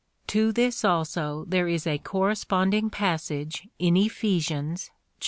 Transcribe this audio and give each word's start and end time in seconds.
To 0.29 0.51
this 0.51 0.83
also 0.83 1.45
there 1.47 1.67
is 1.67 1.85
a 1.85 1.99
corresponding 1.99 2.89
passage 2.89 3.67
in 3.77 3.95
Ephes. 3.95 4.49
iv. 4.49 4.89